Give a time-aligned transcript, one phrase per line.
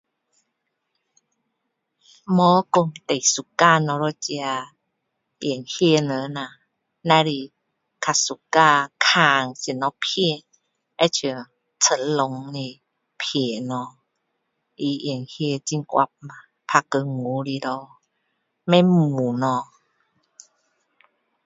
[2.35, 4.67] 没说最喜欢哪一个
[5.39, 6.57] 演戏人啦
[7.03, 7.51] 只是比
[8.01, 10.41] 较喜欢看什么片
[10.97, 11.45] 很像
[11.79, 12.81] 成龙的
[13.19, 13.99] 片咯
[14.75, 16.09] 他演戏很活
[16.65, 17.97] 打功夫的咯
[18.65, 19.67] 不会闷咯